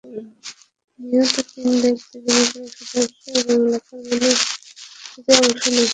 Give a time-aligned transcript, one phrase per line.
[0.99, 4.37] নিহত তিন ব্যক্তির পরিবারের সদস্য এবং এলাকার মানুষ
[5.17, 5.87] এতে অংশ নেন।